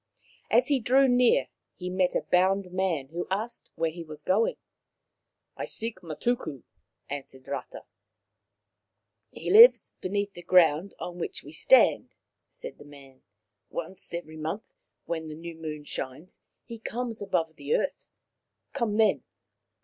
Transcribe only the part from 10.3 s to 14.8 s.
the ground on which we stand," said the man." Once every month,